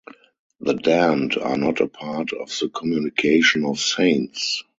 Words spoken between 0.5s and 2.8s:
The damned are not a part of the